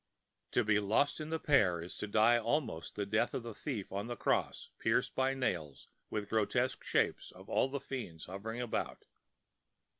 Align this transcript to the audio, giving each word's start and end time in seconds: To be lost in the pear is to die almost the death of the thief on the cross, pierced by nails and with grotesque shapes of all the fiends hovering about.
To 0.53 0.63
be 0.63 0.79
lost 0.79 1.21
in 1.21 1.29
the 1.29 1.37
pear 1.37 1.79
is 1.79 1.95
to 1.97 2.07
die 2.07 2.39
almost 2.39 2.95
the 2.95 3.05
death 3.05 3.35
of 3.35 3.43
the 3.43 3.53
thief 3.53 3.91
on 3.91 4.07
the 4.07 4.15
cross, 4.15 4.71
pierced 4.79 5.13
by 5.13 5.35
nails 5.35 5.85
and 5.91 6.09
with 6.09 6.27
grotesque 6.29 6.83
shapes 6.83 7.29
of 7.31 7.47
all 7.47 7.67
the 7.67 7.79
fiends 7.79 8.25
hovering 8.25 8.61
about. 8.61 9.05